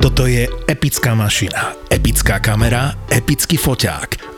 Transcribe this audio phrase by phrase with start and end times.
[0.00, 4.29] Toto je epická mašina, epická kamera, epický foťák.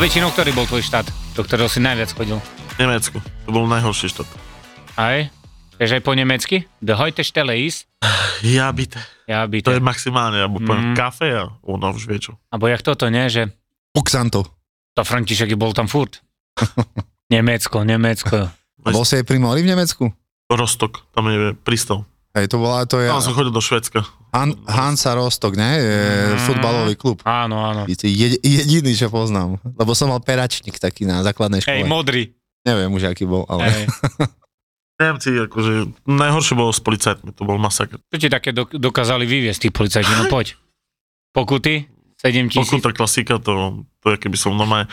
[0.00, 1.04] Väčšinou, ktorý bol tvoj štát,
[1.36, 2.40] do ktorého si najviac chodil?
[2.76, 3.20] Nemecku.
[3.44, 4.24] To bol najhorší štát.
[4.96, 5.28] Aj?
[5.76, 6.64] Vieš aj po nemecky?
[6.80, 7.84] The heute Stelle ist?
[8.40, 8.96] Ja byte.
[9.28, 9.68] Ja To bitte.
[9.70, 10.96] je maximálne, alebo poviem Mm.
[10.96, 12.40] kafe a ono už vie čo.
[12.48, 13.28] Abo jak toto, nie?
[13.28, 13.52] Že
[13.92, 14.48] Oxanto.
[14.96, 16.24] to František bol tam furt.
[17.34, 18.48] Nemecko, Nemecko.
[18.80, 20.08] A bol si aj pri mori v Nemecku?
[20.48, 22.08] Rostok, tam je prístav.
[22.30, 24.06] Hej, to bola, to je Tam som chodil do Švedska.
[24.30, 25.70] Han, Hansa Rostock, ne?
[25.74, 25.98] Je
[26.30, 26.38] Mm.
[26.40, 27.18] futbalový klub.
[27.22, 27.82] Áno, áno.
[27.84, 29.58] Je je- jediný, čo poznám.
[29.68, 31.90] Lebo som mal peračník taký na základnej Hej, škole.
[31.90, 32.22] modrý.
[32.62, 33.66] Neviem už, aký bol, ale...
[33.66, 33.84] Hej.
[35.00, 35.72] Nemci, akože,
[36.04, 37.98] najhoršie bolo s policajtmi, to bol masaker.
[38.06, 40.12] Čo ti také dok- dokázali vyviesť, tí policajti?
[40.14, 40.54] No poď.
[41.30, 41.88] Pokuty?
[42.16, 42.68] 7 tisíc?
[42.68, 44.86] Pokuta klasika, to, to je keby som normálne...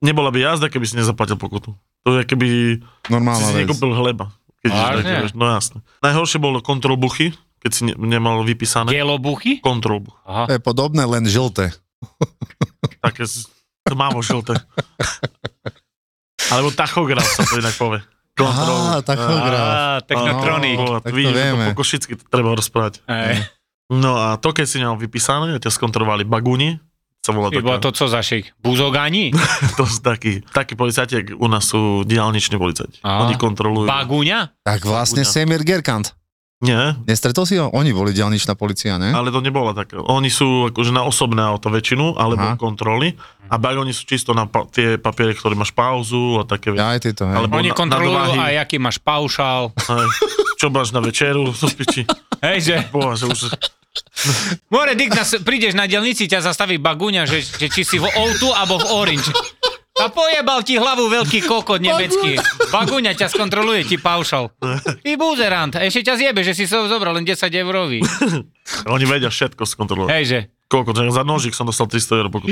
[0.00, 1.70] Nebola by jazda, keby si nezaplatil pokutu.
[2.02, 2.60] To je keby si
[3.08, 3.64] Normálna si vec.
[3.64, 4.34] nekúpil chleba.
[4.64, 5.36] Keď ideš Vážne?
[5.36, 5.78] no jasne.
[6.00, 8.88] Najhoršie bolo kontrol buchy, keď si ne, nemal vypísané.
[8.88, 9.60] Dielobuchy?
[9.60, 10.16] Kontrol buch.
[10.24, 10.56] To Aha.
[10.56, 11.76] je podobné, len žlté.
[13.04, 13.28] Také
[13.84, 14.56] tmavo žlté.
[16.48, 18.00] Alebo tachograf sa to inak povie.
[18.34, 18.76] Kontrol.
[18.76, 19.64] Á, tachograf.
[19.68, 20.76] Á, technotronik.
[20.80, 21.64] No, tak to vidíš, vieme.
[21.64, 23.04] to po košicky to treba rozprávať.
[23.06, 23.46] Hej.
[23.92, 26.80] No a to, keď si nemal vypísané, ťa skontrolovali bagúni,
[27.24, 28.20] Ty bola taká, to co za?
[28.60, 29.32] Buzogani?
[29.80, 33.00] to sú takí, takí policajti, jak u nás sú diálniční policajti.
[33.00, 33.24] Á.
[33.24, 33.88] Oni kontrolujú.
[33.88, 34.52] Bagúňa?
[34.60, 35.32] Tak vlastne Buďa.
[35.32, 36.12] Semir Gerkant.
[36.64, 37.68] Nie, Nestretol si ho?
[37.76, 39.12] Oni boli dielničná policia, ne?
[39.12, 40.00] ale to nebola taká.
[40.00, 42.56] Oni sú akože na osobné auto väčšinu, alebo Aha.
[42.56, 43.12] kontroly.
[43.52, 46.80] A bagóni sú čisto na pa- tie papiere, ktoré máš pauzu a také veci.
[46.80, 47.36] Aj tieto, hej.
[47.36, 48.40] Alebo- Oni na- kontrolujú nadváhy.
[48.40, 49.76] aj aký máš paušál.
[49.76, 50.08] Hej.
[50.56, 52.08] Čo máš na večeru, do piči.
[52.40, 52.76] Hej, že?
[52.88, 53.40] Bože, už...
[54.72, 58.42] More, Dick, nas, prídeš na dielnici, ťa zastaví bagúňa, že, že či si v O2
[58.54, 59.30] alebo v Orange.
[59.94, 62.34] A pojebal ti hlavu veľký kokot nemecký.
[62.74, 64.50] Bagúňa ťa skontroluje, ti paušal.
[64.82, 68.02] Ty buzerant, ešte ťa zjebe, že si so zobral len 10 eurový.
[68.90, 70.10] Oni vedia všetko skontrolovať.
[70.10, 70.38] Hej, že?
[70.66, 72.50] Koľko, že za nožík som dostal 300 eur pokutu.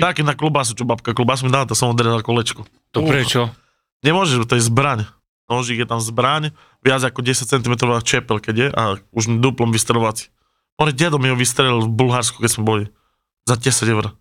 [0.00, 2.64] Taký na klobásu, čo babka klobásu mi dala, to som odrezal kolečko.
[2.96, 3.52] To prečo?
[4.00, 5.04] Nemôžeš, to je zbraň.
[5.52, 8.82] Nožík je tam zbraň, viac ako 10 cm čepel, keď je, a
[9.12, 10.32] už mi duplom vystrelovací.
[10.78, 12.84] More dedo mi ho vystrelil v Bulharsku, keď sme boli.
[13.44, 14.14] Za 10 eur.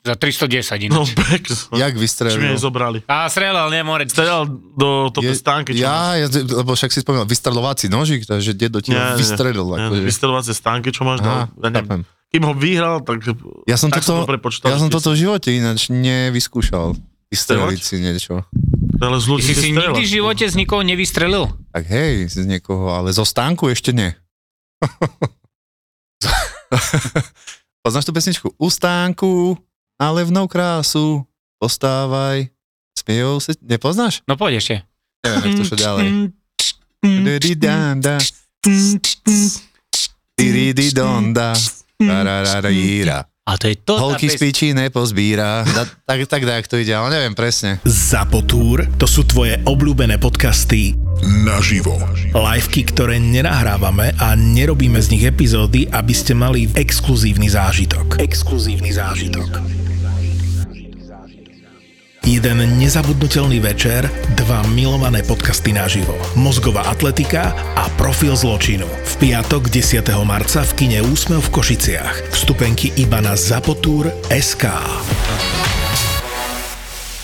[0.00, 1.12] Za 310 No, ináč.
[1.12, 1.42] pek.
[1.74, 2.56] Jak Či mi vystrelil?
[2.56, 2.98] zobrali.
[3.04, 4.08] A strelal, nie, More.
[4.08, 5.84] Strelal do toto stánky, čo.
[5.84, 9.68] Ja, ja, lebo však si spomínal, vystrelovací nožík, takže dedo ti Nie, vystrelil.
[9.68, 10.00] Nie, Akože.
[10.00, 11.20] Vystrelovacie stánky, čo máš.
[11.20, 11.84] Aha, ja neviem.
[11.84, 12.00] chápem.
[12.26, 13.20] Kým ho vyhral, tak,
[13.66, 14.72] Ja som tak som to toto, prepočítal.
[14.72, 16.96] ja som toto v živote ináč nevyskúšal.
[17.28, 18.48] Vystreliť si niečo.
[18.96, 21.52] Ale z ľudí si si si nikdy v živote z nikoho nevystrelil?
[21.68, 24.16] Tak hej, z niekoho, ale zo stánku ešte nie.
[27.86, 28.48] Poznáš tú pesničku?
[28.58, 29.54] U stánku
[30.00, 31.22] na levnou krásu
[31.62, 32.50] postávaj.
[32.96, 33.54] Smiejou sa...
[33.62, 34.26] Nepoznáš?
[34.26, 34.74] No poď ešte.
[35.22, 36.08] Neviem, jak to čo ďalej.
[40.36, 41.54] Dirididonda,
[41.96, 43.24] tarararíra.
[43.46, 43.94] A to je to.
[43.94, 45.62] Holky z piči nepozbíra.
[45.62, 47.78] Da, tak, tak dajak to ide, ale neviem presne.
[47.86, 50.98] Zapotúr, to sú tvoje obľúbené podcasty
[51.46, 51.94] naživo.
[52.34, 58.18] Liveky, ktoré nenahrávame a nerobíme z nich epizódy, aby ste mali exkluzívny zážitok.
[58.18, 59.85] Exkluzívny zážitok.
[62.26, 64.02] Jeden nezabudnutelný večer,
[64.34, 66.10] dva milované podcasty naživo.
[66.34, 68.82] Mozgová atletika a profil zločinu.
[68.82, 70.02] V piatok 10.
[70.26, 72.34] marca v kine Úsmev v Košiciach.
[72.34, 74.64] Vstupenky iba na Zapotúr.sk.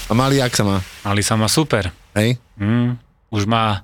[0.06, 0.76] A malý, jak sa má?
[1.02, 1.90] Ali sa má super.
[2.14, 2.38] Hej?
[2.54, 2.94] Mm,
[3.28, 3.82] už má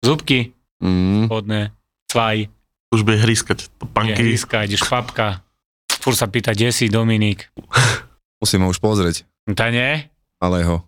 [0.00, 1.32] zubky Mm.
[1.32, 1.72] hodné,
[2.06, 2.52] cvaj,
[2.92, 3.64] Už bude hryskať.
[3.64, 4.20] je To panky.
[4.20, 5.40] hryska, ideš švapka.
[5.96, 7.48] Fur sa pýta, kde si Dominik?
[8.36, 9.24] Musím ho už pozrieť.
[9.50, 10.04] Tá nie?
[10.44, 10.84] Ale ho.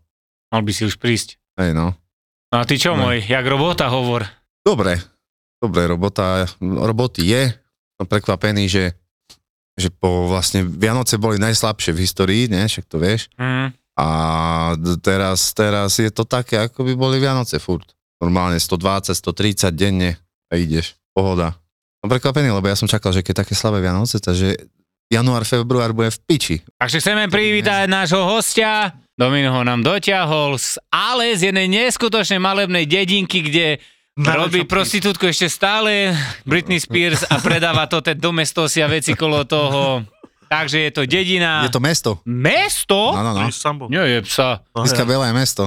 [0.53, 1.41] Mal by si už prísť.
[1.57, 1.97] Hej no.
[2.53, 3.09] No a ty čo No.
[3.09, 4.29] môj, jak robota hovor?
[4.61, 5.01] Dobre.
[5.57, 7.43] Dobre, robota, roboty je.
[7.97, 8.93] som prekvapený, že,
[9.73, 13.33] že po vlastne Vianoce boli najslabšie v histórii, ne, však to vieš.
[13.41, 13.73] Mm.
[13.97, 14.07] A
[15.01, 17.97] teraz, teraz je to také, ako by boli Vianoce furt.
[18.21, 20.21] Normálne 120, 130 denne
[20.53, 21.01] a ideš.
[21.17, 21.57] Pohoda.
[22.05, 24.61] Som prekvapený, lebo ja som čakal, že keď také slabé Vianoce, takže
[25.09, 26.57] január, február bude v piči.
[26.77, 28.93] Takže chceme privítať nášho hostia.
[29.17, 33.81] Domino ho nám doťahol, z, ale z jednej neskutočnej malebnej dedinky, kde
[34.17, 36.13] Na robí prostitútku ešte stále
[36.45, 40.05] Britney Spears a predáva to tie domestosia veci kolo toho.
[40.49, 41.61] Takže je to dedina.
[41.65, 42.25] Je to mesto.
[42.25, 43.13] Mesto?
[43.13, 43.89] No, no, no.
[43.93, 44.65] Nie je psa.
[44.73, 45.65] Dneska veľa je mesto.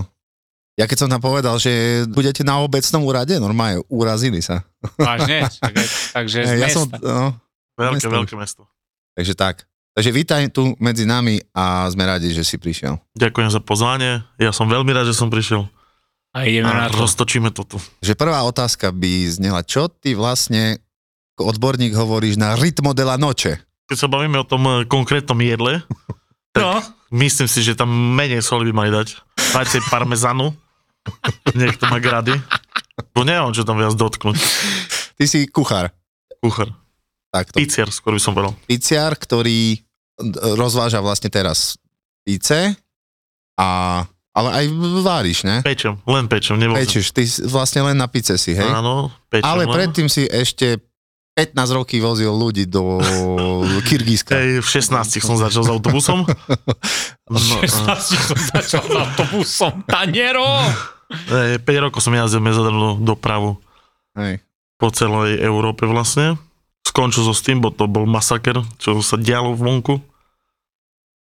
[0.80, 4.66] Ja keď som tam povedal, že budete na obecnom úrade, normálne urazili sa.
[4.98, 5.46] Vážne?
[5.62, 5.86] Takže,
[6.18, 6.74] takže z ja mesta.
[6.74, 7.38] som, no,
[7.78, 8.10] Veľké, mesto.
[8.10, 8.62] veľké mesto.
[9.14, 9.69] takže tak.
[10.00, 13.04] Takže vítaj tu medzi nami a sme radi, že si prišiel.
[13.20, 14.24] Ďakujem za pozvanie.
[14.40, 15.68] Ja som veľmi rád, že som prišiel.
[16.32, 17.04] A ideme na to.
[17.04, 17.84] roztočíme to tu.
[18.00, 20.80] Že prvá otázka by znela, čo ty vlastne
[21.36, 23.60] ako odborník hovoríš na rytmo de la noche?
[23.92, 25.84] Keď sa bavíme o tom eh, konkrétnom jedle,
[26.56, 26.80] tak No.
[27.20, 29.20] myslím si, že tam menej soli by mali dať.
[29.52, 30.56] Dajte parmezanu.
[31.60, 32.40] Niekto má grady.
[33.12, 34.40] Bo neviem, čo tam viac dotknúť.
[35.20, 35.92] Ty si kuchár.
[36.40, 36.72] Kuchár.
[37.36, 37.60] Takto.
[37.60, 38.56] Piciar, skôr by som povedal.
[38.64, 39.89] Piciar, ktorý
[40.54, 41.80] rozváža vlastne teraz
[42.22, 42.76] pice,
[43.56, 44.66] a, ale aj
[45.02, 45.60] váriš, ne?
[45.60, 46.80] Pečem, len pečem, nevozím.
[46.80, 48.68] Pečiš, ty vlastne len na pice si, hej?
[48.68, 49.74] Áno, pečem Ale len.
[49.74, 50.80] predtým si ešte
[51.36, 53.00] 15 roky vozil ľudí do
[53.88, 54.36] Kyrgyzska.
[54.36, 56.20] Hej, v 16 som začal s autobusom.
[57.30, 59.86] No, a- 16 som začal s autobusom.
[59.86, 60.50] Tanero!
[61.30, 63.62] hej, 5 rokov som jazdil medzinárodnú dopravu
[64.18, 64.42] Hej.
[64.76, 66.42] po celej Európe vlastne.
[67.00, 70.04] Skončil so s tým, bo to bol masaker, čo sa dialo vonku.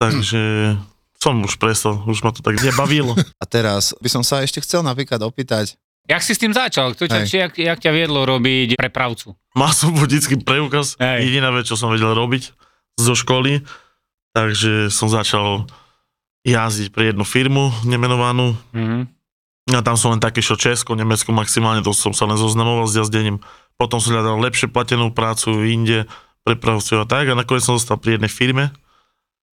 [0.02, 0.74] Takže
[1.14, 3.14] som už prestal, už ma to tak nebavilo.
[3.42, 5.78] A teraz by som sa ešte chcel napríklad opýtať,
[6.08, 6.96] Jak si s tým začal?
[6.96, 9.36] Kto ťa, či, jak, jak ťa viedlo robiť prepravcu?
[9.52, 11.28] Mal som vodický preukaz, Hej.
[11.28, 12.48] jediná vec, čo som vedel robiť
[12.96, 13.60] zo školy,
[14.32, 15.68] takže som začal
[16.48, 18.56] jazdiť pre jednu firmu nemenovanú.
[18.72, 19.17] Mhm.
[19.68, 22.96] A tam som len taký, čo Česko, Nemecko maximálne, to som sa len zoznamoval s
[22.96, 23.44] jazdením.
[23.76, 26.08] Potom som hľadal lepšie platenú prácu inde,
[26.40, 27.28] prepravcu a tak.
[27.28, 28.72] A nakoniec som zostal pri jednej firme,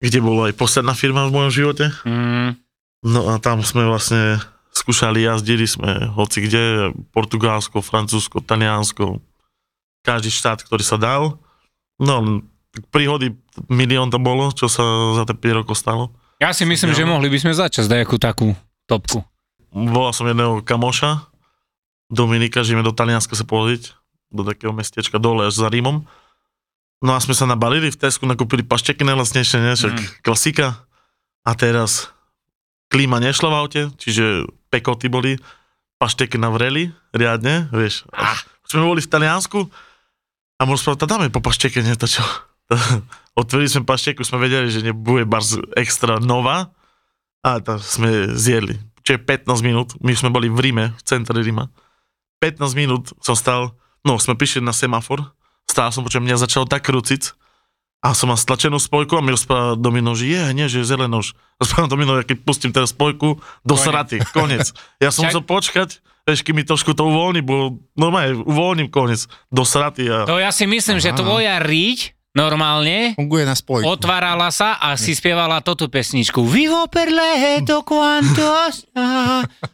[0.04, 1.86] kde bola aj posledná firma v mojom živote.
[2.04, 2.60] Mhm.
[3.02, 4.38] No a tam sme vlastne
[4.72, 9.20] skúšali, jazdili sme hoci kde, Portugalsko, Francúzsko, Taliansko,
[10.06, 11.42] každý štát, ktorý sa dal.
[11.98, 12.46] No,
[12.94, 13.36] príhody,
[13.68, 14.84] milión to bolo, čo sa
[15.18, 16.14] za tie 5 rokov stalo.
[16.42, 18.58] Ja si myslím, že mohli by sme začať nejakú takú
[18.90, 19.22] topku.
[19.72, 21.28] Volal som jedného kamoša,
[22.12, 23.96] Dominika, že ideme do Talianska sa pozrieť,
[24.28, 26.04] do takého mestečka dole až za Rímom.
[27.00, 30.08] No a sme sa nabalili v Tesku, nakúpili pašteky najlasnejšie, ne, však Mm.
[30.22, 30.84] klasika.
[31.48, 32.12] A teraz
[32.92, 35.40] klíma nešla v aute, čiže pekoty boli,
[35.98, 38.04] pašteky navreli riadne, vieš.
[38.12, 38.36] A
[38.68, 39.72] sme boli v Taliansku
[40.60, 42.22] a možno spravať, dáme po pašteke, nie to čo.
[43.40, 46.76] Otvorili sme pašteku, sme vedeli, že nebude bars extra nová
[47.42, 48.76] a to sme zjedli.
[49.02, 51.70] Čiže 15 minút, my sme boli v Ríme, v centre Ríma.
[52.40, 55.34] 15 minút som stal, no sme prišli na semafor,
[55.66, 57.38] stál som, počujem, mňa začalo tak krúciť
[58.02, 61.22] a som mal stlačenú spojku a mi rozprával Domino, že je, nie, že je zelenou
[61.22, 61.38] už.
[61.62, 63.86] Rozprávam Domino, keď pustím teraz spojku, do Konec.
[63.86, 64.74] sraty, konec.
[64.98, 65.90] Ja som Čak- musel počkať,
[66.26, 70.50] vieš, kým mi trošku to uvoľní, bo normálne uvoľním konec, do sraty a To ja
[70.50, 71.18] si myslím, že Aha.
[71.22, 73.84] tvoja riť normálne funguje na spojku.
[73.84, 76.40] otvárala sa a si spievala toto pesničku.
[76.48, 78.44] Vivo per leto quanto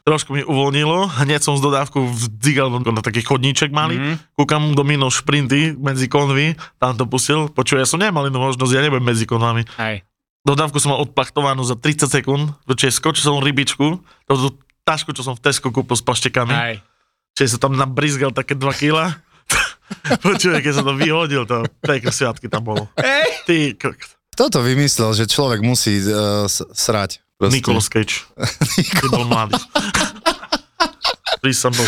[0.04, 4.14] trošku mi uvoľnilo, hneď som z dodávku vdzigal na taký chodníček malý, Mhm.
[4.34, 8.82] kúkam Domino šprinty medzi konvy, tam to pustil, počuj, ja som nemal inú možnosť, ja
[8.82, 9.66] nebudem medzi konvami.
[9.78, 10.02] Hej.
[10.48, 14.34] Dodávku som mal odplachtovanú za 30 sekúnd, čiže skočil som rybičku, to
[14.88, 16.76] tašku, čo som v Tesco kúpil s paštekami, Hej.
[17.36, 19.20] čiže som tam nabrizgal také 2 kila.
[20.26, 22.88] Počuj, keď som to vyhodil, to pekné sviatky tam bolo.
[23.44, 23.96] Ty, k-
[24.30, 27.24] Kto to vymyslel, že človek musí uh, srať?
[27.36, 27.54] Proste.
[27.56, 28.26] Nicolas Cage.
[28.98, 29.58] Ty bol mladý.
[31.38, 31.86] Prísam bol.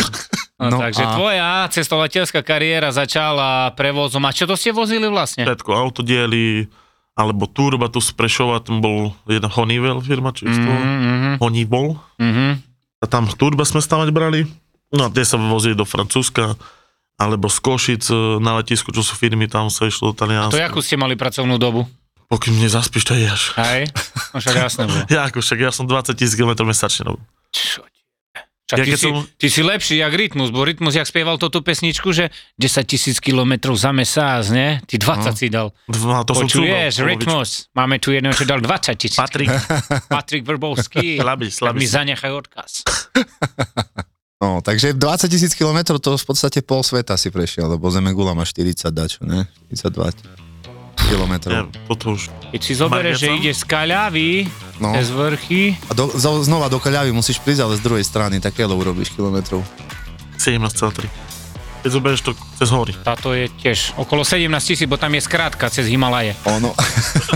[0.60, 4.22] No, No takže a- tvoja cestovateľská kariéra začala prevozom.
[4.22, 5.42] A čo to ste vozili vlastne?
[5.42, 6.68] všetko, autodiely,
[7.12, 10.78] alebo Turba tu z Prešova, tam bol jedna Honeywell firma, či mm-hmm.
[10.78, 11.98] Mhm, Honeywell.
[12.16, 12.62] mhm.
[13.00, 14.44] A tam Turba sme stavať brali.
[14.90, 16.52] No a tie sa vozili do Francúzska,
[17.20, 20.56] alebo z Košic e, na letisku, čo sú firmy, tam sa išlo do To Talianska.
[20.56, 21.84] jakú ste mali pracovnú dobu?
[22.26, 23.52] Pokým mne zaspíš, to ješ.
[23.54, 23.92] Hej?
[24.30, 25.04] No však jasné bolo.
[25.12, 27.26] Ja ako však, ja som 20 tisíc km mesačne robil.
[27.50, 27.98] Čo je?
[28.64, 31.36] Čak Ja ty, keď si, som- ty si lepší jak Rytmus, bo Rytmus, jak spieval
[31.36, 34.78] tú pesničku, že 10 tisíc kilometrov za mesiac, ne?
[34.86, 35.34] Ty 20 No.
[35.34, 35.68] si dal.
[35.84, 39.18] Dva, to som Počuješ, Rytmus, máme tu jedného, čo dal 20 tisíc.
[39.18, 39.50] Patrik,
[40.06, 41.18] Patrik Vrbovský.
[41.20, 41.76] slabý, slabý.
[41.76, 42.70] mi zanechaj odkaz.
[44.40, 48.40] No, takže 20 tisíc kilometrov to v podstate pol sveta si prešiel, lebo Zemegula má
[48.40, 49.44] 40 dačo, ne?
[49.68, 50.16] 42
[50.96, 51.52] kilometrov.
[51.52, 52.32] Ja, toto už...
[52.48, 54.48] Keď si zoberieš, že ide z Kaľavy,
[54.80, 54.96] No.
[54.96, 58.64] cez vrchy, A do, zo- znova do Kaľavy musíš prísť, ale z druhej strany, také
[58.64, 59.60] urobíš kilometrov.
[60.40, 61.04] 17,3.
[61.84, 62.96] Keď zoberieš to cez hory.
[62.96, 66.32] táto je tiež okolo 17 tisíc, bo tam je skrátka cez Himalaje.
[66.48, 66.72] Ono,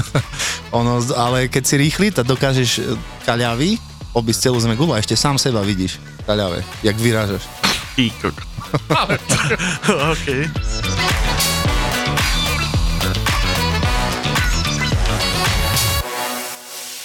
[0.80, 2.96] ono, ale keď si rýchly, tak dokážeš e,
[3.28, 3.76] Kaľavy
[4.16, 7.44] obísť celú Zemegulu a ešte sám seba vidíš v Kaľave, jak vyrážaš.
[7.92, 8.36] Ty kok.
[10.10, 10.48] OK.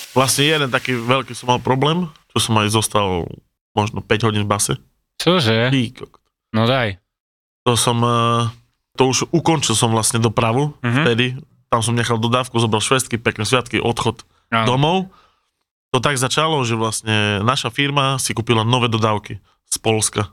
[0.10, 3.30] Vlastne jeden taký veľký som mal problém, čo som aj zostal
[3.78, 4.74] možno 5 hodín v base.
[5.16, 5.70] Čože?
[5.70, 6.20] Ty kok.
[6.52, 6.98] No daj.
[7.64, 8.50] To som, eh,
[8.98, 11.02] to už ukončil som vlastne dopravu Mhm.
[11.04, 11.26] vtedy.
[11.70, 14.66] Tam som nechal dodávku, zobral švestky, pekné sviatky, odchod Áno.
[14.66, 14.98] domov.
[15.90, 20.30] To tak začalo, že vlastne naša firma si kúpila nové dodávky z Polska,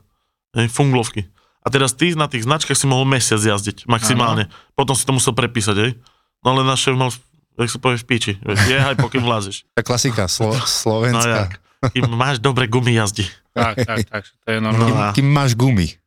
[0.67, 1.25] funglovky.
[1.59, 4.47] A teraz ty na tých značkách si mohol mesiac jazdiť, maximálne.
[4.71, 5.91] Potom si to musel prepísať, hej.
[6.39, 7.09] No ale náš šéf mal,
[7.57, 8.33] jak sa povie, v piči.
[8.39, 9.65] vieš, Jehaj, pokým vlázeš.
[9.73, 11.27] Tá klasika, Slo- No Slovenská.
[11.27, 11.51] jak?
[11.91, 13.25] Kým máš dobre gumy jazdi.
[13.51, 15.09] Tak, tak, tak, to je No normálne.
[15.09, 15.97] a, Kým máš gumy.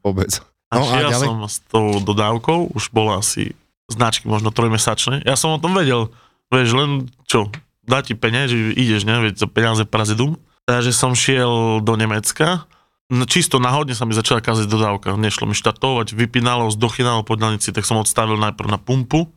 [0.00, 0.30] Vôbec.
[0.66, 1.26] a No a šiel ďalej?
[1.26, 3.52] som s tou dodávkou, už bola asi
[3.86, 5.22] značky možno trojmesačné.
[5.22, 6.10] Ja som o tom vedel.
[6.48, 6.90] Vieš, len
[7.22, 7.50] čo,
[7.86, 10.36] dá ti peniaze, že ideš, ne, veď za peniaze parazidum.
[10.66, 12.66] Takže som šiel do Nemecka,
[13.06, 15.14] No, čisto náhodne sa mi začala kaziť dodávka.
[15.14, 19.30] Nešlo mi štartovať, vypínalo, zdochinalo po diaľnici, tak som odstavil najprv na pumpu.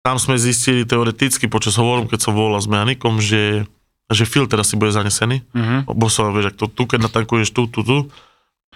[0.00, 3.68] Tam sme zistili teoreticky počas hovorom, keď som volal s mechanikom, že,
[4.08, 5.44] že filter asi bude zanesený.
[5.52, 5.92] Mhm.
[5.92, 8.08] Bo som, vieš, to tu, keď natankuješ tu, tu, tu.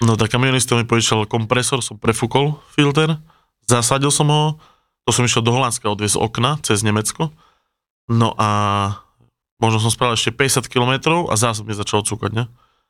[0.05, 3.17] No tak kamionista mi požičal kompresor, som prefúkol filter,
[3.65, 4.61] zasadil som ho,
[5.09, 7.33] to som išiel do Holandska odviesť okna cez Nemecko.
[8.11, 8.51] No a
[9.59, 10.93] možno som spravil ešte 50 km
[11.31, 12.45] a zase mi začalo cúkať, ne?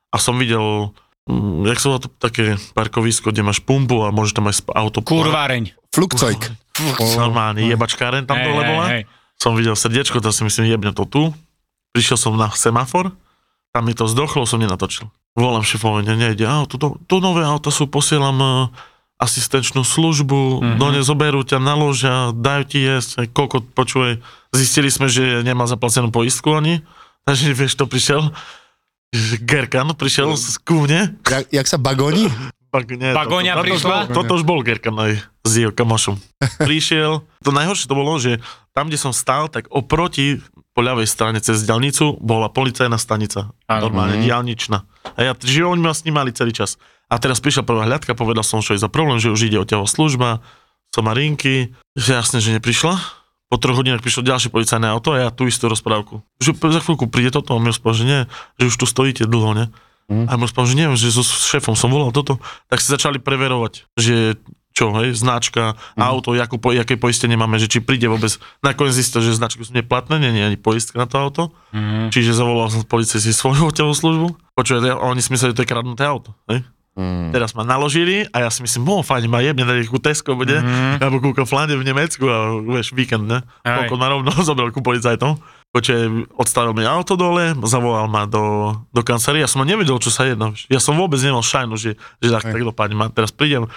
[0.09, 0.93] A som videl,
[1.29, 4.73] mm, jak sa volá to také parkovisko, kde máš pumpu a môžeš tam aj sp-
[4.73, 5.03] auto...
[5.03, 5.75] Kurváreň.
[5.93, 6.41] Flugzeug.
[7.15, 9.01] Normálne, jebačkáren tam dole bola hej.
[9.39, 11.31] som videl srdiečko, to si myslím, jebne to tu.
[11.95, 13.15] Prišiel som na semafor,
[13.71, 15.07] tam mi to zdochlo, som nenatočil.
[15.39, 18.51] Volám šefovi, ne, nejde, a tu, tu nové auta sú, posielam uh,
[19.15, 20.75] asistenčnú službu, Mhm.
[20.75, 20.79] mm-hmm.
[20.79, 24.19] do zoberú ťa, naložia, dajú ti jesť, koľko počuje.
[24.51, 26.83] Zistili sme, že nemá zaplacenú poistku ani,
[27.23, 28.35] takže vieš, to prišiel,
[29.39, 31.15] Gerkan prišiel z kúvne.
[31.23, 32.27] Jak, jak sa bagoni?
[32.67, 33.97] Bag, nie, Bagóňa to, prišla?
[34.11, 36.19] To, to, to už bol Gerkan aj s jeho kamošom.
[36.67, 38.43] Prišiel, to najhoršie to bolo, že
[38.75, 40.43] tam, kde som stál, tak oproti
[40.75, 43.55] po ľavej strane cez diaľnicu bola policajná stanica.
[43.71, 43.87] Áno.
[43.87, 44.83] Normálne, diaľničná.
[45.15, 46.75] A ja, že oni ma snímali celý čas.
[47.05, 49.67] A teraz prišla prvá hľadka, povedal som, čo je za problém, že už ide o
[49.67, 50.41] ťaho služba,
[50.95, 52.97] somarinky, že jasne, že neprišla.
[53.45, 56.25] Po troch hodinách prišlo ďalšie policajné auto a ja tú istú rozprávku.
[56.41, 58.21] Že za chvíľku príde toto a mi rozprával, že nie,
[58.57, 59.65] že už tu stojíte dlho, ne?
[60.09, 60.25] Mm.
[60.29, 62.41] A rozprával, že neviem, že so šéfom som volal toto.
[62.69, 64.37] Tak si začali preverovať, že
[64.75, 66.03] čo, hej, značka, mm.
[66.03, 68.35] auto, jakú, po, jaké poistenie máme, že či príde vôbec.
[68.59, 71.43] Nakoniec zistil, že značky sú neplatné, nie je ani poistka na to auto.
[71.71, 72.11] Mhm.
[72.11, 74.27] Čiže zavolal som policii si svoju hotelovú službu.
[74.51, 76.35] Počuj, oni si mysleli, že to je kradnuté auto.
[76.51, 76.67] Hej?
[76.95, 77.35] Mm.
[77.35, 80.55] Teraz ma naložili a ja si myslím, no fajn, ma jebne dať ku Tesco bude,
[80.63, 81.03] Mhm.
[81.03, 83.43] alebo kúka Flande v Nemecku a vieš, víkend, ne?
[83.61, 85.35] Koľko ma rovno zobral ku policajtom.
[85.75, 90.23] Počuj, odstavil mi auto dole, zavolal ma do, do kancelárie, ja som nevedel, čo sa
[90.23, 90.55] jedná.
[90.71, 92.95] Ja som vôbec nemal šajnu, že, že tak, tak dopadne.
[92.95, 93.67] Ma teraz prídem,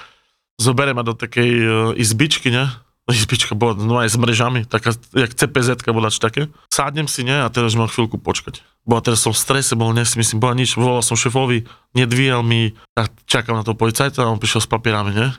[0.63, 2.71] zoberiem ma do takej uh, izbičky, ne?
[3.09, 6.53] Izbička bola no aj s mrežami, taká, jak CPZ bola čo také.
[6.69, 8.61] Sádnem si, ne, a teraz mám chvíľku počkať.
[8.85, 11.65] Bo a teraz som v strese, bol, ne, si myslím, bola nič, volal som šefovi,
[11.97, 15.33] nedvíjal mi, tak čakám na toho policajta a on prišiel s papierami, ne?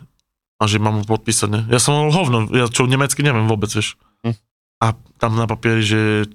[0.57, 1.61] A že mám mu podpísať, ne?
[1.69, 4.01] Ja som mal hovno, ja čo nemecky neviem vôbec, vieš.
[4.25, 4.33] Hm.
[4.81, 6.25] A tam na papieri, že,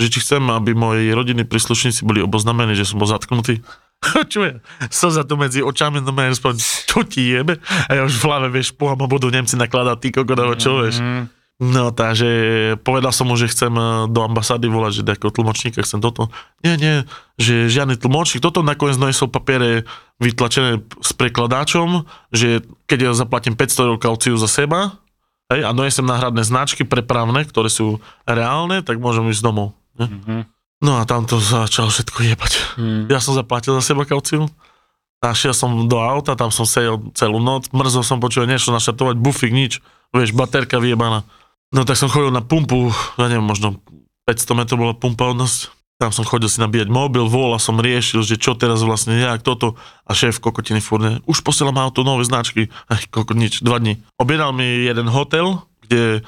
[0.00, 3.60] že či chcem, aby moji rodiny príslušníci boli oboznamení, že som bol zatknutý.
[4.32, 4.54] čo je?
[4.88, 7.58] Slza tu medzi očami, no rozprávať, čo ti jebe?
[7.90, 11.02] A ja už v hlave, vieš, pohľad ma budú Nemci nakladať, ty kokodovo, čo, vieš?
[11.02, 11.38] Mhm.
[11.58, 12.30] No, takže
[12.86, 16.30] povedal som mu, že chcem eh, do ambasády volať, že ako tlmočníka chcem toto.
[16.62, 17.02] Nie, nie,
[17.34, 18.38] že žiadny tlmočník.
[18.38, 19.82] Toto nakoniec donesol papiere
[20.22, 25.02] vytlačené s prekladáčom, že keď ja zaplatím 500 eur kauciu za seba,
[25.50, 29.74] hej, a donesem náhradné značky prepravné, ktoré sú reálne, tak môžem ísť domov.
[29.98, 30.06] Ne?
[30.06, 30.57] Mhm.
[30.78, 32.52] No a tam to začalo všetko jebať.
[32.78, 33.10] Mhm.
[33.10, 34.46] Ja som zaplatil za seba kauciu.
[35.18, 39.18] A šiel som do auta, tam som sedel celú noc, mrzol som, počul, nešlo naštartovať,
[39.18, 39.82] bufik, nič,
[40.14, 41.26] vieš, baterka vyjebaná.
[41.74, 43.82] No tak som chodil na pumpu, ja neviem, možno
[44.30, 45.74] 500 metrov bola pumpa od nás.
[45.98, 49.74] Tam som chodil si nabíjať mobil, volal som, riešil, že čo teraz vlastne, jak toto.
[50.06, 52.70] A šéf kokotiny furne, už posielam auto nové značky.
[52.86, 53.98] Aj kokot, nič, dva dní.
[54.22, 56.20] Objednal mi jeden hotel, kde e,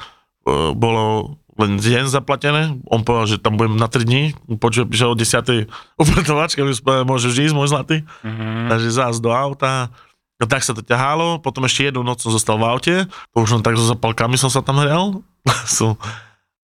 [0.75, 2.81] bolo len deň zaplatené.
[2.89, 4.25] On povedal, že tam budem na 3 dní.
[4.57, 5.69] Počujem, že o 10.
[6.01, 6.65] upratovačka
[7.05, 8.03] môžeš ísť, môj zlatý.
[8.25, 8.73] Mhm.
[8.73, 9.93] Takže zás do auta.
[10.41, 13.61] A tak sa to ťahalo, potom ešte jednu noc som zostal v aute, to už
[13.61, 15.21] len tak so zapalkami som sa tam hral.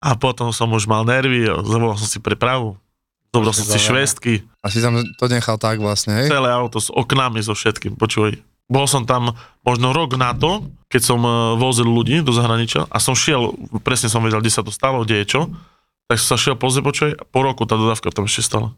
[0.07, 2.81] A potom som už mal nervy, zavolal som si prepravu.
[3.37, 4.35] Zobral som si švestky,
[4.65, 6.33] A si tam to nechal tak vlastne, hej?
[6.33, 8.41] celé auto s oknami, so všetkým, počuj.
[8.67, 12.97] Bol som tam možno rok na to, keď som eh, vozil ľudí do zahraničia a
[12.99, 15.41] som šiel, presne som vedel, kde sa to stalo, kde je čo.
[16.07, 18.71] Tak som sa šiel pozrieť, počuj, po roku tá dodávka tam ešte stala.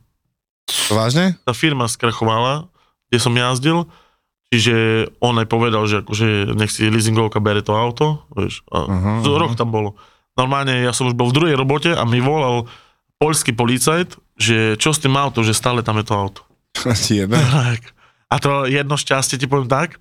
[0.88, 1.37] Vážne?
[1.45, 2.68] Tá firma skrachovala,
[3.12, 3.85] kde som jazdil,
[4.49, 9.37] čiže on aj povedal, že akože nech si leasingovka bere to auto, vieš, a uh-huh,
[9.37, 10.00] rok tam bolo.
[10.40, 12.64] Normálne ja som už bol v druhej robote a mi volal
[13.21, 16.40] poľský policajt, že čo s tým autom, že stále tam je to auto.
[17.12, 17.37] Jebe.
[17.37, 17.98] Tak.
[18.28, 19.97] A to jedno šťastie ti poviem tak,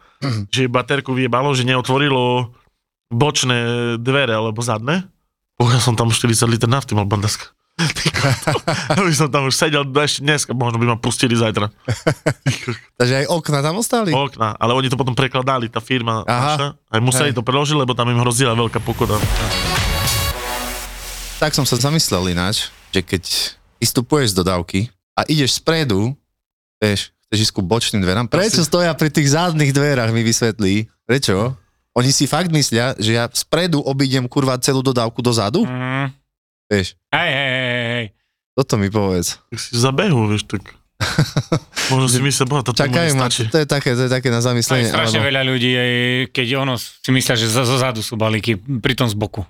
[0.52, 2.52] že baterku vyjebalo, že neotvorilo
[3.08, 5.08] bočné dvere alebo zadné.
[5.58, 7.56] Oh, ja som tam 40 liter nafty mal bandaska.
[7.78, 8.98] Kokos.
[9.06, 11.70] By som tam už sedel ešte dneska, možno by ma pustili zajtra.
[13.00, 14.10] Takže aj okna tam ostali?
[14.10, 16.42] Okna, ale oni to potom prekladali, tá firma Aha.
[16.58, 16.68] naša.
[16.90, 17.38] Aj museli Hej.
[17.38, 19.22] to preložiť, lebo tam im hrozila veľká pokuta.
[21.38, 23.24] Tak som sa zamyslel ináč, že keď
[23.78, 24.80] vystupuješ z dodávky
[25.14, 26.18] a ideš spredu,
[26.82, 30.88] vieš, chceš ísť ku bočným dverám, prečo stoja pri tých zadných dverách, mi vysvetlí.
[31.04, 31.56] Prečo?
[31.94, 35.64] Oni si fakt myslia, že ja spredu obídem kurva celú dodávku dozadu?
[35.64, 36.14] Mhm.
[36.68, 38.06] Vieš, Hej, hej, hej, hej.
[38.52, 39.40] toto mi povedz.
[39.46, 40.76] Tak si zabehu, vieš, tak...
[41.88, 44.90] Možno si myslia, boha, to Čakajú ma, to je také, to je také na zamyslenie.
[44.90, 45.92] strašne alebo- veľa ľudí, aj
[46.36, 49.48] keď ono si myslia, že zo zo zadu sú balíky, pritom z boku.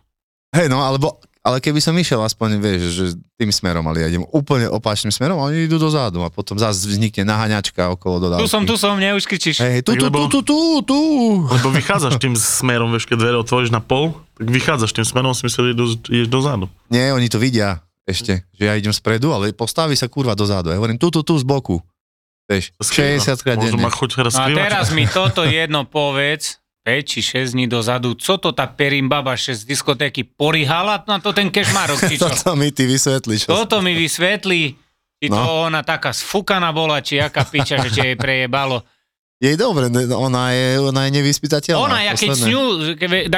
[0.54, 1.18] Hej, no, alebo,
[1.48, 5.40] ale keby som išiel aspoň, vieš, že tým smerom, ale ja idem úplne opačným smerom
[5.40, 8.44] a oni idú dozadu a potom zase vznikne naháňačka okolo dodávky.
[8.44, 9.58] Tu som, tu som, ne, už kričíš.
[9.58, 11.00] Hej, tu, tu, tu, tu, tu, tu.
[11.48, 15.48] Lebo vychádzaš tým smerom, vieš, keď dvere otvoríš na pol, tak vychádzaš tým smerom, si
[15.48, 16.68] myslel, že ideš- ideš dozadu.
[16.92, 20.68] Nie, oni to vidia ešte, že ja idem spredu, ale postaví sa kurva dozadu.
[20.68, 21.80] Ja hovorím tu, tu, tu z boku.
[22.46, 23.76] Vieš, 60 krát denne.
[23.78, 28.16] ma chuť teraz No a teraz mi toto jedno povedz, 5 či 6 dní dozadu,
[28.16, 32.32] co to tá perimbaba 6 z diskotéky porihala na to ten kešmarok, či čo?
[32.32, 33.44] Toto mi ty vysvetlíš.
[33.44, 34.62] Toto mi vysvetlí,
[35.20, 35.68] či to No.
[35.68, 38.88] ona taká sfúkaná bola, či aká piča, že jej prejebalo.
[39.38, 41.78] Jej dobre, ona je, ona je nevyspytateľná.
[41.78, 42.62] Ona, ja keď s ňu,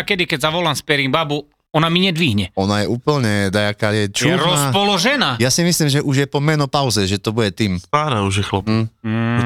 [0.05, 2.53] kedy, keď zavolám z babu, ona mi nedvihne.
[2.55, 4.41] Ona je úplne, dajaká je Je čudná.
[4.41, 5.29] rozpoložená.
[5.37, 7.77] Ja si myslím, že už je po menopauze, že to bude tým.
[7.77, 8.65] Stará už je chlop.
[8.65, 8.89] Mm.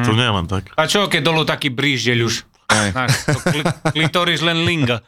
[0.04, 0.72] To nemám tak.
[0.76, 2.36] A čo, keď dolu taký bríždeľ už?
[2.66, 5.02] To kli- klitoris len linga.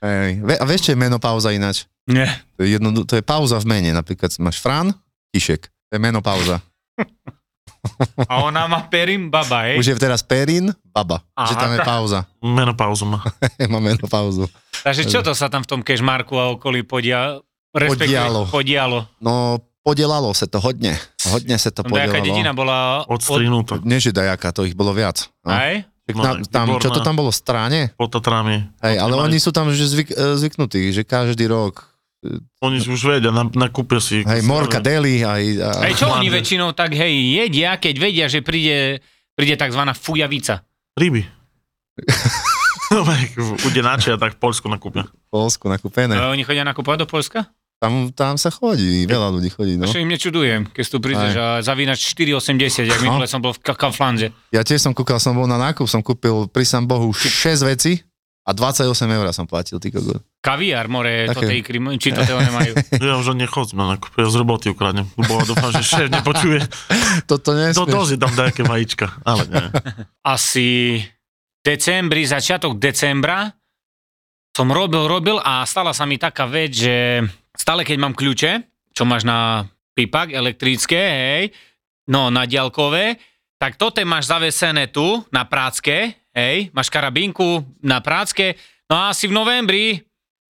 [0.00, 0.40] hej.
[0.40, 1.88] Ve- A vieš, čo je menopauza ináč?
[2.04, 2.28] Nie.
[2.54, 3.90] To je, jedno, to je pauza v mene.
[3.90, 4.92] Napríklad máš Fran,
[5.30, 5.66] Tišek.
[5.66, 6.60] To je menopauza.
[8.24, 9.76] A ona má perim baba, hej?
[9.76, 11.20] Už je teraz Perin, Baba.
[11.34, 12.24] Aha, že tam je pauza.
[12.40, 13.20] Menopauzu má.
[13.72, 14.48] Má menopauzu.
[14.80, 17.36] Takže čo to sa tam v tom kešmarku a okolí podia...
[17.76, 18.40] respektíve Podialo.
[18.48, 18.98] Podialo.
[19.20, 20.96] No, podelalo sa to hodne.
[21.28, 22.24] Hodne sa to Tam nejaká podelalo.
[22.24, 23.04] dedina bola...
[23.04, 23.76] Odstrinúto.
[23.84, 25.28] Nie, že dajaká, to ich bolo viac.
[25.44, 25.52] No.
[25.52, 25.84] Hej?
[26.04, 27.96] No, tam, čo to tam bolo, stráne?
[27.96, 28.60] Pod Tatrami.
[28.84, 31.88] Hej, ale oni sú tam že zvyk, e, zvyknutí, že každý rok,
[32.64, 34.24] Oni už vedia, na- nakúpia si.
[34.24, 35.42] hej, Morka Deli, aj...
[35.60, 39.04] A, Hej, čo oni väčšinou tak, hej, jedia, keď vedia, že príde,
[39.36, 39.80] príde tzv.
[39.96, 40.64] fujavica.
[40.96, 41.20] Ryby.
[42.94, 43.02] No,
[43.66, 45.08] Ude načia, tak v Polsku nakúpia.
[45.08, 46.14] v Polsku nakúpené.
[46.14, 47.50] A oni chodia nakúpovať do Polska?
[47.84, 49.84] Tam, tam sa chodí, veľa ľudí chodí, no.
[49.84, 49.92] No.
[49.92, 53.76] Čo im nečudujem, keď tu prídeš a zavínač 4,80, jak minule som bol v Ka-
[53.76, 54.32] Kauflande.
[54.48, 57.28] Ja tiež som kúkal, som bol na nákup, som kúpil, prísam Bohu, 6
[57.62, 58.00] veci
[58.40, 60.24] a 28 eur som platil, ty kokos.
[60.40, 61.36] Kaviár, more, Také.
[61.36, 62.72] to tej krim, či to toho nemajú.
[63.00, 65.04] Ja už nechodzím na nákup, ja z roboty ukradnem.
[65.16, 66.60] Bo dúfam, že šéf nepočuje.
[67.30, 67.88] Toto To nesmieš.
[67.88, 69.64] dosť tam nejaké vajíčka, ale nie.
[70.20, 71.00] Asi
[71.60, 73.52] decembri, začiatok decembra
[74.52, 79.02] som robil, robil a stala sa mi taká vec, že stále keď mám kľúče, čo
[79.06, 81.44] máš na pipak elektrické, hej,
[82.10, 83.16] no na diaľkové,
[83.58, 88.58] tak toto máš zavesené tu na prácke, hej, máš karabinku na prácke,
[88.90, 89.84] no a asi v novembri,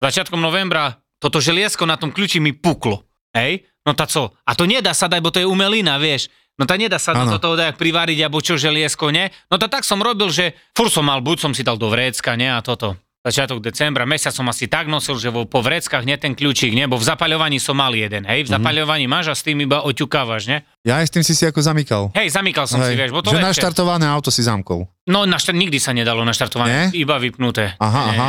[0.01, 3.03] začiatkom novembra, toto želiesko na tom kľúči mi puklo,
[3.35, 4.33] hej, no tá co?
[4.47, 7.35] A to nedá sa dať, bo to je umelina, vieš, no tá nedá sa Áno.
[7.35, 9.29] do toho dať privariť, alebo čo želiesko, ne?
[9.51, 12.39] No to tak som robil, že fur som mal, buď som si dal do vrecka,
[12.39, 12.95] ne, a toto.
[13.25, 16.85] Začiatok decembra, mesiac som asi tak nosil, že vo, po vreckách nie ten kľúčik, ne,
[16.85, 20.45] bo v zapaľovaní som mal jeden, hej, v zapaľovaní máš a s tým iba oťukávaš,
[20.45, 20.61] ne?
[20.85, 22.13] Ja aj s tým si si ako zamykal.
[22.13, 23.49] Hej, zamykal som si, vieš, bo to že lepšie.
[23.49, 24.85] naštartované auto si zamkol.
[25.09, 27.73] No, naštart, nikdy sa nedalo naštartovať, iba vypnuté.
[27.81, 28.13] Aha, Nie.
[28.13, 28.27] aha.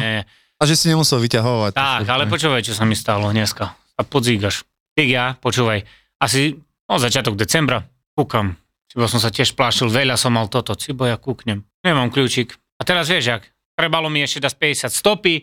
[0.57, 1.77] A že si nemusel vyťahovať.
[1.77, 3.77] Tak, ale počúvaj, čo sa mi stalo dneska.
[3.77, 4.65] A podzígaš.
[4.97, 5.85] Tak ja, počúvaj,
[6.25, 6.57] asi,
[6.89, 7.85] no začiatok decembra,
[8.17, 8.57] kúkam.
[8.89, 11.61] Cibo som sa tiež plášil, veľa som mal toto, cibo ja kúknem.
[11.85, 12.57] Nemám kľúčik.
[12.81, 13.45] A teraz vieš, jak,
[13.77, 14.55] trebalo mi ešte dať
[14.89, 15.35] 50 stopy,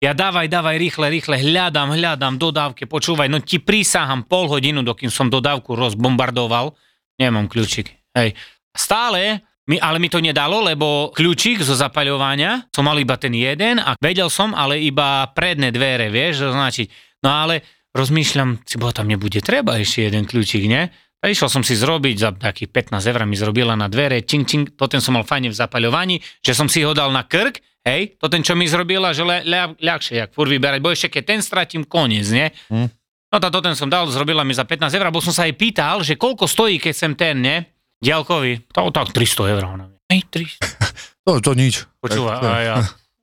[0.00, 5.12] Ja dávaj, dávaj, rýchle, rýchle, hľadám, hľadám, dodávke, počúvaj, no ti prísahám pol hodinu, dokým
[5.12, 6.72] som dodávku rozbombardoval,
[7.20, 8.32] nemám kľúčik, hej.
[8.72, 13.76] Stále, mi, ale mi to nedalo, lebo kľúčik zo zapaľovania som mal iba ten jeden
[13.76, 17.20] a vedel som, ale iba predné dvere, vieš, označiť.
[17.20, 17.60] No ale
[17.92, 20.88] rozmýšľam, si bo tam nebude treba ešte jeden kľúčik, ne?
[21.20, 24.72] A išiel som si zrobiť, za takých 15 eur mi zrobila na dvere, čing, čing,
[24.72, 28.16] to ten som mal fajne v zapaľovaní, že som si ho dal na krk, hej,
[28.16, 31.22] to ten, čo mi zrobila, že le, le, ľahšie, jak furt vyberať, bo ešte keď
[31.28, 32.48] ten stratím koniec, nie?
[32.72, 32.88] Hm.
[33.30, 35.54] No to, to ten som dal, zrobila mi za 15 eur, bo som sa aj
[35.60, 37.68] pýtal, že koľko stojí, keď sem ten, nie?
[38.00, 39.62] Dialkový, to tak 300 eur.
[40.08, 40.56] Hej, 300.
[41.20, 41.84] To, to nič.
[42.00, 42.76] Počúva, a ja,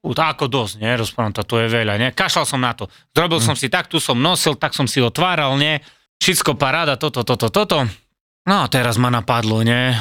[0.05, 3.41] u, ako dosť, nie, rozprávam to, to je veľa, nie, kašľal som na to, zrobil
[3.41, 5.81] som si tak, tu som nosil, tak som si otváral, nie,
[6.21, 7.85] všetko paráda, toto, toto, toto,
[8.47, 9.93] no a teraz ma napadlo, nie,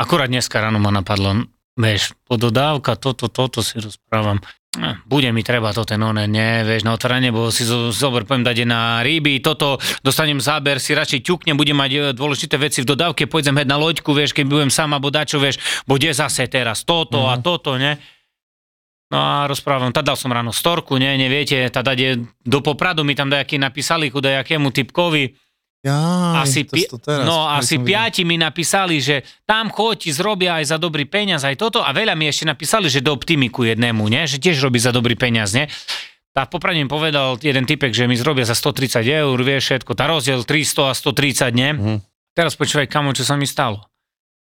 [0.00, 1.46] akurát dneska ráno ma napadlo,
[1.78, 4.40] vieš, pododávka, toto, toto si rozprávam,
[4.76, 8.28] No, bude mi treba to ten one, nie, vieš, na otváranie, bo si zo- zober,
[8.28, 12.84] poviem dať na ryby, toto, dostanem záber, si radšej ťuknem, budem mať e, dôležité veci
[12.84, 15.56] v dodávke, pôjdem heď na loďku, vieš, keď budem sám, alebo dačo, vieš,
[15.88, 17.96] bude zase teraz toto a toto, ne.
[19.08, 23.16] No a rozprávam, tá dal som ráno storku, ne, neviete, tá dať do Popradu mi
[23.16, 25.32] tam dajaký napísali, kudajakému typkovi,
[25.78, 27.86] Ja, asi, to, pi- to teraz, no, asi videl.
[27.86, 31.86] piati mi napísali, že tam choď, ti zrobia aj za dobrý peniaz, aj toto.
[31.86, 34.26] A veľa mi ešte napísali, že do Optimiku jednému, ne?
[34.26, 35.54] že tiež robí za dobrý peniaz.
[35.54, 35.70] Ne?
[36.34, 39.94] Tak popravde mi povedal jeden typek, že mi zrobia za 130 eur, vieš všetko.
[39.94, 41.70] Tá rozdiel 300 a 130, ne?
[41.74, 41.96] Mhm.
[42.34, 43.86] Teraz počúvaj, kamo, čo sa mi stalo.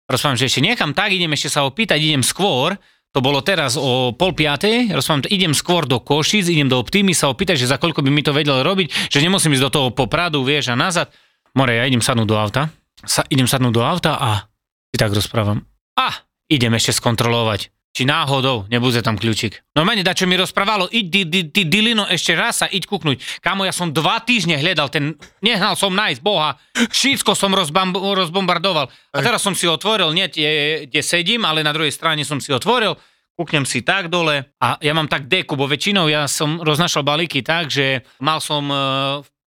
[0.05, 2.77] Rozprávam, že ešte nechám tak, idem ešte sa opýtať, idem skôr,
[3.11, 7.33] to bolo teraz o pol piatej, rozprávam, idem skôr do Košic, idem do Optimy sa
[7.33, 10.45] opýtať, že za koľko by mi to vedel robiť, že nemusím ísť do toho popradu,
[10.45, 11.09] vieš, a nazad.
[11.57, 12.69] More, ja idem sadnúť do auta,
[13.01, 14.45] sa, idem sadnúť do auta a
[14.93, 15.65] si tak rozprávam.
[15.97, 16.13] A,
[16.53, 19.65] idem ešte skontrolovať, či náhodou nebude tam kľúčik.
[19.73, 23.41] Normálne, da čo mi rozprávalo, iď, ty, ty, ty, Dilino, ešte raz sa, iď kúknuť.
[23.41, 28.93] Kámo, ja som dva týždne hľadal ten, nehnal som nájsť Boha, všetko som rozbam, rozbombardoval.
[28.93, 32.93] A teraz som si otvoril, nie kde sedím, ale na druhej strane som si otvoril,
[33.33, 37.41] kúknem si tak dole a ja mám tak deku, bo väčšinou ja som roznašal balíky
[37.41, 38.77] tak, že mal som e,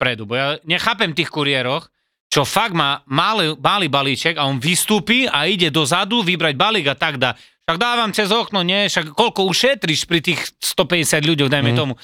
[0.01, 1.93] vpredu, bo ja nechápem tých kuriéroch,
[2.33, 6.97] čo fakt má malý, malý balíček a on vystúpi a ide dozadu vybrať balík a
[6.97, 7.37] tak dá.
[7.69, 8.89] Však dávam cez okno, nie?
[8.89, 11.79] Však koľko ušetríš pri tých 150 ľuďoch, dajme mm.
[11.79, 11.95] tomu.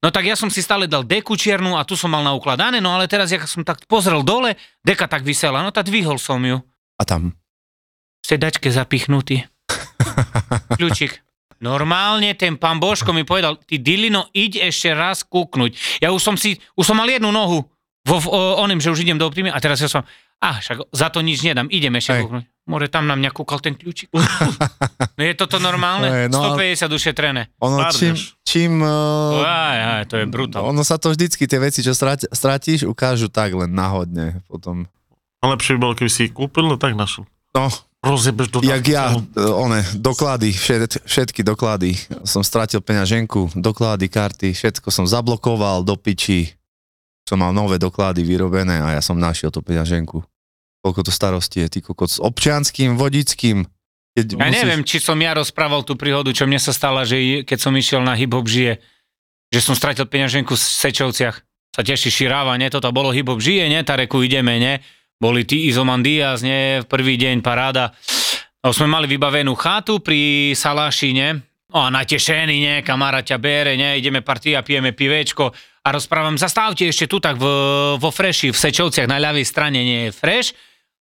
[0.00, 2.94] No tak ja som si stále dal deku čiernu a tu som mal naukladané, no
[2.94, 6.62] ale teraz, jak som tak pozrel dole, deka tak vysela, no tak dvihol som ju.
[6.96, 7.34] A tam.
[8.22, 9.44] V sedačke zapichnutý.
[10.78, 11.20] Kľúčik.
[11.60, 16.00] Normálne ten pán Božko mi povedal, ty Dilino, iď ešte raz kúknuť.
[16.00, 17.68] Ja už som si, už som mal jednu nohu
[18.08, 20.00] vo, v, o, onem, že už idem do Optimy a teraz ja som,
[20.40, 22.22] a však za to nič nedám, idem ešte Hej.
[22.24, 22.44] kúknuť.
[22.64, 24.08] More, tam na mňa kúkal ten kľúčik.
[25.16, 26.32] no je toto normálne?
[26.32, 27.52] No, 150 ušetrené.
[27.60, 30.64] Ono, čím, čím uh, Aj, aj, to je brutál.
[30.64, 34.88] ono sa to vždycky, tie veci, čo strati, stratíš, ukážu tak len náhodne potom.
[35.44, 37.28] A lepšie by bolo, keby si ich kúpil, no tak našiel.
[37.52, 37.68] No,
[38.00, 42.00] Rozjebeš do jak ja, e, one, doklady, všet, všetky doklady.
[42.24, 46.56] Som stratil peňaženku, doklady, karty, všetko som zablokoval do piči.
[47.28, 50.24] Som mal nové doklady vyrobené a ja som našiel tú peňaženku.
[50.80, 53.68] Koľko to starosti je, ty kokot, s občianským, vodickým.
[54.16, 57.58] Keď Ja neviem, či som ja rozprával tú príhodu, čo mne sa stala, že keď
[57.60, 58.80] som išiel na hip-hop žije,
[59.52, 61.36] že som stratil peňaženku v Sečovciach.
[61.70, 62.72] Sa teší Širáva, nie?
[62.72, 63.84] Toto bolo hip-hop žije, nie?
[63.84, 64.80] Tareku ideme, nie?
[65.20, 66.80] Boli tí Izoman Diaz, nie?
[66.88, 67.92] Prvý deň paráda.
[68.64, 71.36] No, sme mali vybavenú chatu pri Saláši, nie?
[71.76, 72.76] O, a natešený, nie?
[72.80, 74.00] Kamara ťa bere, nie?
[74.00, 75.52] Ideme partia, pijeme pivečko
[75.84, 77.46] a rozprávam, zastávte ešte tu tak v,
[77.96, 80.46] vo Freši, v Sečovciach, na ľavej strane nie je Freš,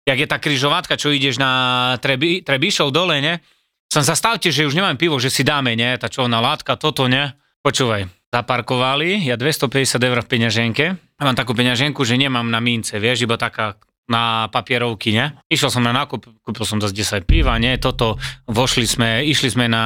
[0.04, 3.40] jak je tá kryžovatka, čo ideš na Trebi, Trebišov dole, ne?
[3.88, 5.96] Som zastavte, že už nemám pivo, že si dáme, ne?
[5.96, 7.36] Tá čo, na látka, toto, ne?
[7.64, 10.86] Počúvaj, zaparkovali, ja 250 eur v peňaženke,
[11.24, 15.40] mám takú peňaženku, že nemám na mince, vieš, iba taká na papierovky, ne?
[15.48, 17.80] Išiel som na nákup, kúpil som zase 10 piva, ne?
[17.80, 18.20] Toto,
[18.52, 19.86] vošli sme, išli sme na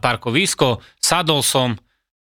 [0.00, 1.76] parkovisko, sadol som,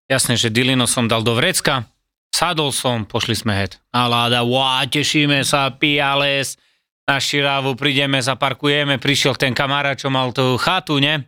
[0.06, 1.90] jasne, že Dilino som dal do vrecka,
[2.30, 3.82] sadol som, pošli sme head.
[3.90, 6.62] A láda, wow, tešíme sa, piales,
[7.10, 11.26] na Širávu prídeme, zaparkujeme, prišiel ten kamarát, čo mal tú chatu, ne?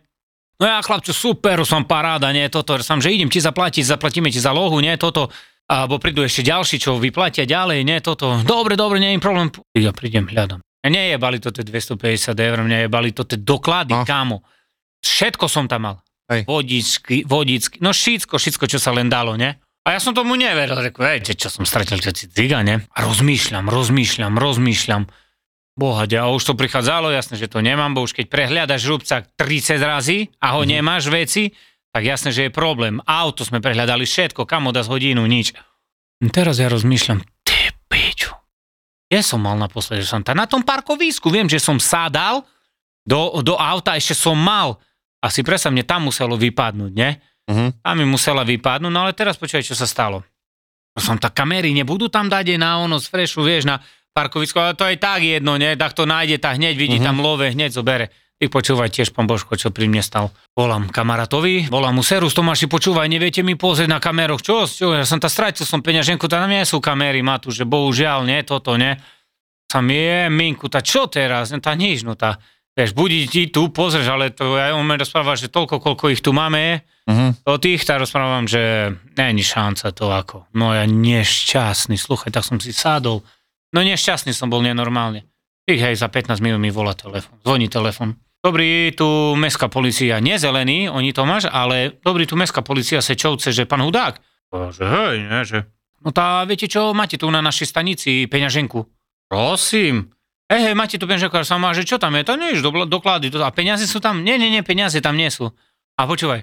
[0.62, 4.38] No ja chlapču, super, som paráda, nie, toto, som, že idem ti zaplatiť, zaplatíme ti
[4.38, 5.34] za lohu, nie, toto,
[5.72, 9.90] alebo prídu ešte ďalší, čo vyplatia ďalej, nie, toto, dobre, dobre, nie je problém, ja
[9.90, 10.60] prídem, hľadám.
[10.82, 14.04] Nejebali to tie 250 eur, mňa jebali to tie doklady, No.
[14.04, 14.36] kámo.
[15.00, 15.96] Všetko som tam mal.
[16.28, 16.44] Hej.
[16.44, 19.56] Vodičky, vodičky, no všetko, všetko, čo sa len dalo, ne?
[19.82, 22.84] A ja som tomu neveril, reku, hej, čo som stratil, čo si ciga, ne?
[22.88, 25.02] A rozmýšľam, rozmýšľam, rozmýšľam.
[25.72, 29.80] Bohade, a už to prichádzalo, jasne, že to nemám, bo už keď prehliadaš rúbcak 30
[29.80, 30.68] razy a ho Mhm.
[30.68, 31.56] nemáš veci,
[31.92, 32.98] tak jasné, že je problém.
[33.04, 35.52] Auto sme prehľadali všetko, kam od hodinu, nič.
[36.32, 38.32] Teraz ja rozmýšľam, ty piču.
[39.12, 42.48] Ja som mal naposledy, že som tam na tom parkovisku, viem, že som sádal
[43.04, 44.80] do, do auta, ešte som mal.
[45.20, 47.20] Asi presa mne tam muselo vypadnúť, ne?
[47.44, 47.74] Uh-huh.
[47.76, 50.24] Tam mi musela vypadnúť, no ale teraz počúvaj, čo sa stalo.
[50.96, 54.84] Som tak kamery, nebudú tam dať na ono z frešu, vieš, na parkovisku, ale to
[54.88, 55.76] aj tak jedno, ne?
[55.76, 57.04] Tak to nájde, tak hneď vidí Mhm.
[57.04, 58.08] tam love, hneď zobere.
[58.42, 60.34] Ty počúvaj tiež, pán Božko, čo pri mne stal.
[60.58, 65.06] Volám kamarátovi, volám mu Serus, Tomáši, počúvaj, neviete mi pozrieť na kameroch, čo, čo, ja
[65.06, 68.74] som tam stratil som peňaženku, tam nie sú kamery, má tu, že bohužiaľ, nie, toto,
[68.74, 68.98] nie.
[69.70, 72.42] Sam je, Minku, tá čo teraz, tá nič, no tá,
[72.74, 76.18] vieš, budí ti tu, pozrieš, ale to ja on mi rozpráva, že toľko, koľko ich
[76.18, 77.34] tu máme, Uh-huh.
[77.50, 80.50] o tých tak rozprávam, že není šanca to ako.
[80.54, 83.22] No ja nešťastný, sluchaj, tak som si sádol.
[83.74, 85.26] No nešťastný som bol nenormálne.
[85.66, 88.14] Ich hej, za 15 minút mi volá telefon, zvoní telefon.
[88.42, 93.54] Dobrý, tu mestská policia, nie zelený, oni to máš, ale dobrý, tu mestská policia Sečovce,
[93.54, 94.18] že pán Hudák.
[94.50, 95.58] A Že hej, ne, že...
[96.02, 98.82] No tá, viete čo, máte tu na našej stanici peňaženku.
[99.30, 100.10] Prosím.
[100.50, 102.26] Hej, hej, máte tu peňaženku, a sa má, že čo tam je?
[102.26, 103.30] To nie je do, doklady.
[103.30, 104.26] To, a peniaze sú tam?
[104.26, 105.54] Nie, nie, nie, peniaze tam nie sú.
[105.94, 106.42] A počúvaj,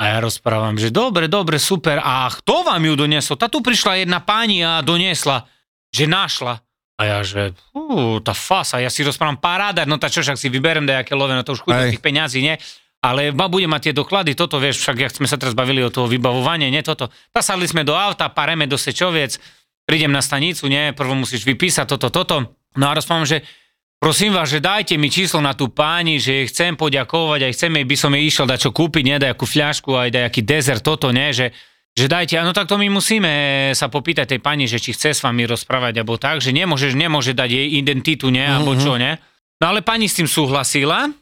[0.00, 2.00] a ja rozprávam, že dobre, dobre, super.
[2.00, 3.36] A kto vám ju doniesol?
[3.36, 5.44] Tá tu prišla jedna pani a doniesla,
[5.92, 6.64] že našla.
[7.00, 10.52] A ja, že fú, tá fasa, ja si rozprávam paráda, no tá čo, však si
[10.52, 12.60] vyberem dajaké love, no to už chuť tých peňazí, nie?
[13.00, 15.88] Ale ma bude mať tie doklady, toto vieš, však jak sme sa teraz bavili o
[15.88, 17.08] toho vybavovania, nie toto.
[17.32, 19.40] Tasadli sme do auta, pareme do Sečoviec,
[19.88, 22.36] prídem na stanicu, nie, prvo musíš vypísať toto, toto.
[22.76, 23.48] No a rozprávam, že
[23.96, 27.72] prosím vás, že dajte mi číslo na tú páni, že jej chcem poďakovať, aj chcem,
[27.80, 31.08] jej by som jej išiel dať čo kúpiť, nie, dajakú fľašku, aj dajaký dezert, toto,
[31.08, 31.56] nie, že,
[32.00, 33.32] že dajte, no tak to my musíme
[33.76, 37.36] sa popýtať tej pani, že či chce s vami rozprávať, alebo tak, že nemôžeš, nemôže
[37.36, 39.20] dať jej identitu, nie, alebo čo, nie.
[39.60, 41.12] No ale pani s tým súhlasila,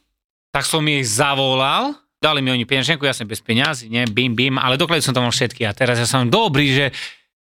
[0.54, 4.54] tak som jej zavolal, dali mi oni peňaženku, ja som bez peňazí, nie, bim, bim,
[4.54, 6.86] ale doklady som tam mal všetky a teraz ja som dobrý, že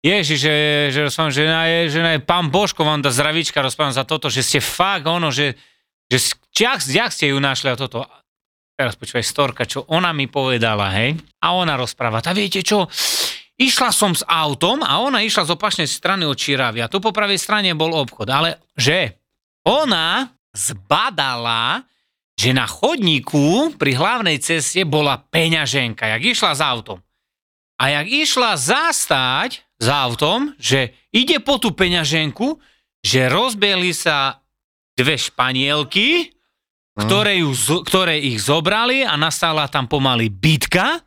[0.05, 0.55] Ježiš, že,
[0.93, 4.45] že, rozprávam, že, na, že na, pán Božko vám dá zdravíčka, rozprávam za toto, že
[4.45, 5.57] ste fakt ono, že,
[6.05, 8.05] že jak, jak ste ju našli a toto.
[8.77, 12.85] Teraz počúvaj storka, čo ona mi povedala, hej, a ona rozpráva, tá viete čo,
[13.57, 17.09] išla som s autom a ona išla z opačnej strany od Čiravy a tu po
[17.09, 19.17] pravej strane bol obchod, ale že
[19.65, 21.83] ona zbadala,
[22.37, 27.01] že na chodníku pri hlavnej ceste bola peňaženka, jak išla s autom.
[27.77, 32.57] A jak išla zastáť s autom, že ide po tú peňaženku,
[33.05, 34.41] že rozbehli sa
[34.97, 36.33] dve španielky,
[36.97, 37.53] ktoré, ju,
[37.85, 41.05] ktoré ich zobrali a nastala tam pomaly bitka,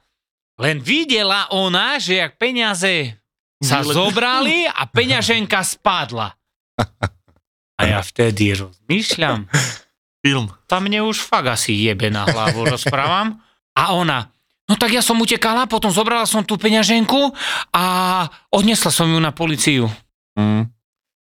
[0.60, 3.16] len videla ona, že jak peniaze
[3.60, 6.36] sa Vyle- zobrali a peňaženka spadla.
[7.80, 9.48] A ja vtedy rozmýšľam,
[10.20, 10.52] Film.
[10.68, 13.40] tam mne už fakt asi jebe na hlavu, rozprávam.
[13.72, 14.28] A ona,
[14.68, 17.32] no tak ja som utekala, potom zobrala som tú peňaženku
[17.72, 17.84] a
[18.52, 19.88] odnesla som ju na policiu.
[20.36, 20.68] Mm.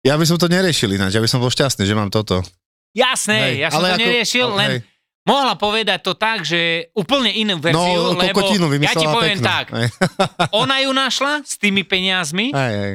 [0.01, 2.40] Ja by som to neriešil ináč, ja by som bol šťastný, že mám toto.
[2.96, 4.95] Jasné, ja som to neriešil, ale len hej.
[5.26, 8.22] Mohla povedať to tak, že úplne inú verziu, No, lebo
[8.80, 9.46] ja ti poviem peknú.
[9.46, 9.66] tak,
[10.62, 12.94] ona ju našla s tými peniazmi, hej, hej.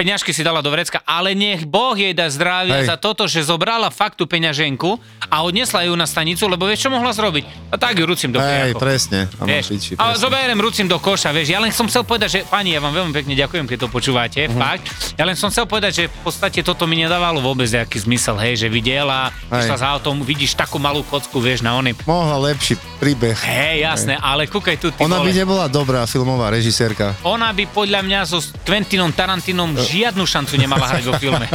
[0.00, 2.88] Peňažky si dala do vrecka, ale nech Boh jej dá zdravia Hej.
[2.88, 4.96] za toto, že zobrala fakt tú peňaženku
[5.28, 7.68] a odnesla ju na stanicu, lebo vieš, čo mohla zrobiť?
[7.68, 9.28] A tak ju rucím do Hej, presne.
[9.36, 12.72] A Vieš, piči, zoberiem rucím do koša, vieš, ja len som chcel povedať, že pani,
[12.72, 14.56] ja vám veľmi pekne ďakujem, keď to počúvate, uh-huh.
[14.56, 14.88] fakt.
[15.20, 18.56] Ja len som chcel povedať, že v podstate toto mi nedávalo vôbec nejaký zmysel, hej,
[18.56, 19.68] že videla, Hej.
[19.68, 21.92] išla s autom, vidíš takú malú kocku, vieš, na oný.
[22.08, 23.36] Mohla lepší príbeh.
[23.36, 25.36] Hej, jasné, ale kúkaj tu, ty Ona by vole.
[25.36, 27.12] nebola dobrá filmová režisérka.
[27.28, 31.46] Ona by podľa mňa so Quentinom Tarantinom žiadnu šancu nemala hrať vo filme.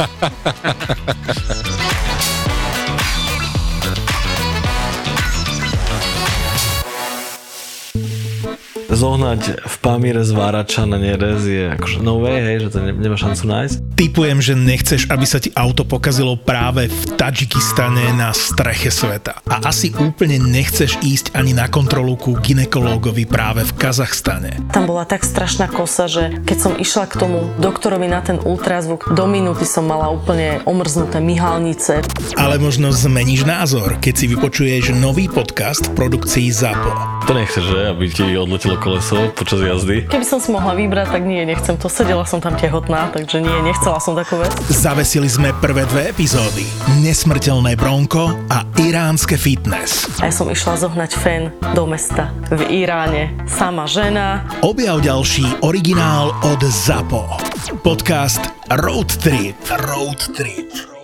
[8.96, 13.20] zohnať v Pamíre zvárača na nerez je akože no way, hej, že to ne, nemá
[13.20, 13.85] šancu nájsť.
[13.96, 19.40] Typujem, že nechceš, aby sa ti auto pokazilo práve v Tadžikistane na streche sveta.
[19.48, 24.60] A asi úplne nechceš ísť ani na kontrolu ku ginekológovi práve v Kazachstane.
[24.68, 29.16] Tam bola tak strašná kosa, že keď som išla k tomu doktorovi na ten ultrazvuk,
[29.16, 32.04] do minúty som mala úplne omrznuté myhalnice.
[32.36, 37.16] Ale možno zmeníš názor, keď si vypočuješ nový podcast v produkcii ZAPO.
[37.24, 37.80] To nechceš, že?
[37.96, 40.04] Aby ti odletelo koleso počas jazdy.
[40.04, 41.88] Keby som si mohla vybrať, tak nie, nechcem to.
[41.88, 43.56] Sedela som tam tehotná, takže nie,
[43.86, 44.50] nechcela som takú vec.
[44.66, 46.66] Zavesili sme prvé dve epizódy.
[47.06, 50.10] Nesmrteľné bronko a iránske fitness.
[50.18, 53.30] A ja som išla zohnať fen do mesta v Iráne.
[53.46, 57.38] Sama žena, Objav ďalší originál od ZAPO.
[57.86, 58.42] Podcast
[58.74, 59.54] Road Trip.
[59.86, 60.95] Road Trip.